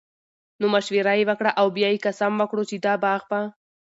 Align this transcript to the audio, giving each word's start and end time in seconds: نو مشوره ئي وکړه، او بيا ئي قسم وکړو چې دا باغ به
نو 0.59 0.65
مشوره 0.73 1.13
ئي 1.17 1.23
وکړه، 1.29 1.51
او 1.59 1.67
بيا 1.75 1.87
ئي 1.91 1.97
قسم 2.05 2.31
وکړو 2.37 2.63
چې 2.69 2.75
دا 2.85 2.93
باغ 3.03 3.21
به 3.29 3.39